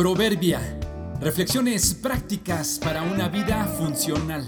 Proverbia. 0.00 0.62
Reflexiones 1.20 1.92
prácticas 1.92 2.80
para 2.82 3.02
una 3.02 3.28
vida 3.28 3.66
funcional. 3.66 4.46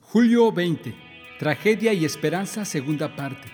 Julio 0.00 0.50
20. 0.50 0.96
Tragedia 1.38 1.92
y 1.92 2.04
esperanza, 2.04 2.64
segunda 2.64 3.14
parte. 3.14 3.46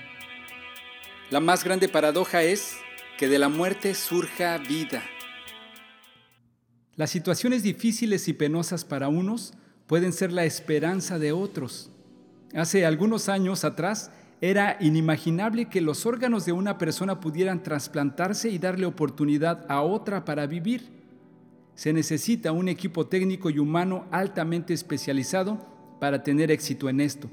La 1.29 1.41
más 1.41 1.63
grande 1.63 1.91
paradoja 1.91 2.43
es 2.43 2.73
que 3.19 3.29
de 3.29 3.39
la 3.39 3.51
muerte 3.51 3.93
surja 3.93 4.57
vida. 4.57 5.03
Las 6.97 7.11
situaciones 7.11 7.63
difíciles 7.63 8.29
y 8.29 8.33
penosas 8.33 8.87
para 8.87 9.09
unos 9.09 9.53
pueden 9.87 10.15
ser 10.15 10.33
la 10.33 10.47
esperanza 10.47 11.19
de 11.19 11.33
otros. 11.33 11.91
Hace 12.55 12.87
algunos 12.87 13.29
años 13.29 13.63
atrás, 13.63 14.11
era 14.51 14.77
inimaginable 14.79 15.71
que 15.71 15.81
los 15.81 16.05
órganos 16.05 16.45
de 16.45 16.53
una 16.53 16.77
persona 16.77 17.19
pudieran 17.19 17.63
trasplantarse 17.63 18.51
y 18.51 18.59
darle 18.59 18.85
oportunidad 18.85 19.65
a 19.71 19.81
otra 19.81 20.27
para 20.27 20.47
vivir. 20.47 20.91
Se 21.75 21.95
necesita 21.95 22.53
un 22.53 22.69
equipo 22.69 23.07
técnico 23.07 23.49
y 23.49 23.59
humano 23.59 24.05
altamente 24.11 24.75
especializado 24.75 25.67
para 25.99 26.23
tener 26.23 26.51
éxito 26.51 26.91
en 26.91 27.01
esto. 27.01 27.31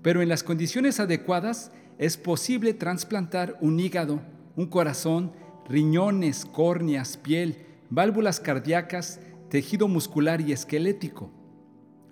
Pero 0.00 0.22
en 0.22 0.30
las 0.30 0.42
condiciones 0.42 0.98
adecuadas 0.98 1.72
es 1.98 2.16
posible 2.16 2.72
trasplantar 2.72 3.58
un 3.60 3.78
hígado, 3.78 4.22
un 4.56 4.64
corazón, 4.64 5.32
riñones, 5.68 6.46
córneas, 6.46 7.18
piel, 7.18 7.66
válvulas 7.90 8.40
cardíacas, 8.40 9.20
tejido 9.50 9.88
muscular 9.88 10.40
y 10.40 10.52
esquelético. 10.52 11.30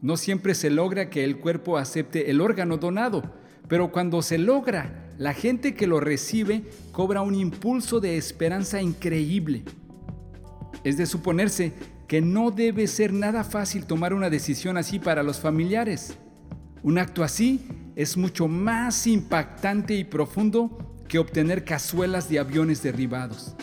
No 0.02 0.18
siempre 0.18 0.54
se 0.54 0.68
logra 0.68 1.08
que 1.08 1.24
el 1.24 1.38
cuerpo 1.38 1.78
acepte 1.78 2.30
el 2.30 2.42
órgano 2.42 2.76
donado, 2.76 3.37
pero 3.68 3.92
cuando 3.92 4.22
se 4.22 4.38
logra, 4.38 5.12
la 5.18 5.34
gente 5.34 5.74
que 5.74 5.86
lo 5.86 6.00
recibe 6.00 6.64
cobra 6.92 7.22
un 7.22 7.34
impulso 7.34 8.00
de 8.00 8.16
esperanza 8.16 8.80
increíble. 8.80 9.64
Es 10.84 10.96
de 10.96 11.06
suponerse 11.06 11.74
que 12.06 12.22
no 12.22 12.50
debe 12.50 12.86
ser 12.86 13.12
nada 13.12 13.44
fácil 13.44 13.84
tomar 13.84 14.14
una 14.14 14.30
decisión 14.30 14.78
así 14.78 14.98
para 14.98 15.22
los 15.22 15.38
familiares. 15.38 16.16
Un 16.82 16.98
acto 16.98 17.22
así 17.22 17.66
es 17.96 18.16
mucho 18.16 18.48
más 18.48 19.06
impactante 19.06 19.94
y 19.94 20.04
profundo 20.04 20.78
que 21.08 21.18
obtener 21.18 21.64
cazuelas 21.64 22.28
de 22.28 22.38
aviones 22.38 22.82
derribados. 22.82 23.54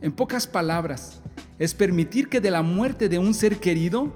En 0.00 0.12
pocas 0.12 0.46
palabras, 0.46 1.22
es 1.58 1.74
permitir 1.74 2.28
que 2.28 2.40
de 2.40 2.50
la 2.50 2.62
muerte 2.62 3.08
de 3.08 3.18
un 3.18 3.34
ser 3.34 3.58
querido 3.58 4.12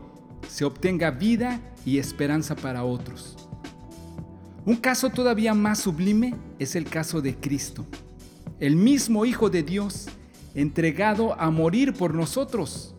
se 0.49 0.65
obtenga 0.65 1.13
vida 1.13 1.61
y 1.85 1.99
esperanza 1.99 2.57
para 2.57 2.83
otros. 2.83 3.46
Un 4.67 4.75
caso 4.75 5.11
todavía 5.11 5.55
más 5.55 5.79
sublime 5.79 6.35
es 6.59 6.75
el 6.75 6.87
caso 6.87 7.23
de 7.23 7.37
Cristo, 7.37 7.87
el 8.59 8.75
mismo 8.75 9.25
Hijo 9.25 9.49
de 9.49 9.63
Dios, 9.63 10.09
entregado 10.57 11.41
a 11.41 11.53
morir 11.53 11.93
por 11.93 12.15
nosotros. 12.15 12.93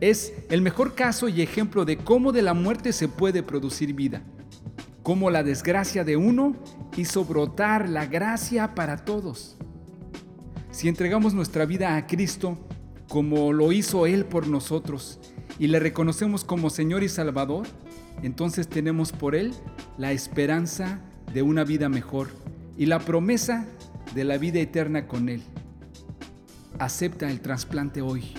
Es 0.00 0.32
el 0.48 0.62
mejor 0.62 0.94
caso 0.94 1.28
y 1.28 1.42
ejemplo 1.42 1.84
de 1.84 1.98
cómo 1.98 2.32
de 2.32 2.40
la 2.40 2.54
muerte 2.54 2.94
se 2.94 3.08
puede 3.08 3.42
producir 3.42 3.92
vida, 3.92 4.22
cómo 5.02 5.28
la 5.28 5.42
desgracia 5.42 6.02
de 6.02 6.16
uno 6.16 6.56
hizo 6.96 7.26
brotar 7.26 7.86
la 7.90 8.06
gracia 8.06 8.74
para 8.74 9.04
todos. 9.04 9.58
Si 10.70 10.88
entregamos 10.88 11.34
nuestra 11.34 11.66
vida 11.66 11.94
a 11.94 12.06
Cristo, 12.06 12.56
como 13.06 13.52
lo 13.52 13.70
hizo 13.72 14.06
Él 14.06 14.24
por 14.24 14.48
nosotros, 14.48 15.20
y 15.58 15.66
le 15.66 15.78
reconocemos 15.78 16.42
como 16.42 16.70
Señor 16.70 17.02
y 17.02 17.10
Salvador, 17.10 17.66
entonces 18.22 18.68
tenemos 18.68 19.12
por 19.12 19.34
Él 19.34 19.52
la 19.98 20.12
esperanza 20.12 21.00
de 21.32 21.42
una 21.42 21.64
vida 21.64 21.88
mejor 21.88 22.30
y 22.76 22.86
la 22.86 22.98
promesa 22.98 23.66
de 24.14 24.24
la 24.24 24.38
vida 24.38 24.60
eterna 24.60 25.06
con 25.06 25.28
Él. 25.28 25.42
Acepta 26.78 27.30
el 27.30 27.40
trasplante 27.40 28.02
hoy. 28.02 28.32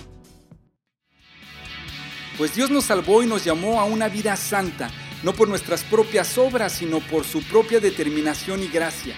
Pues 2.38 2.54
Dios 2.54 2.70
nos 2.70 2.84
salvó 2.84 3.22
y 3.22 3.26
nos 3.26 3.44
llamó 3.44 3.80
a 3.80 3.84
una 3.84 4.08
vida 4.08 4.36
santa, 4.36 4.90
no 5.22 5.32
por 5.32 5.48
nuestras 5.48 5.84
propias 5.84 6.38
obras, 6.38 6.72
sino 6.72 7.00
por 7.00 7.24
su 7.24 7.42
propia 7.42 7.78
determinación 7.78 8.62
y 8.62 8.68
gracia. 8.68 9.14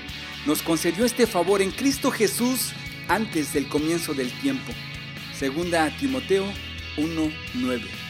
Nos 0.47 0.63
concedió 0.63 1.05
este 1.05 1.27
favor 1.27 1.63
en 1.63 1.71
Cristo 1.71 2.11
Jesús 2.11 2.73
antes 3.09 3.53
del 3.55 3.69
comienzo 3.69 4.15
del 4.15 4.31
tiempo. 4.41 4.73
Segunda 5.33 5.85
a 5.85 5.97
Timoteo 5.97 6.45
1:9. 6.97 8.04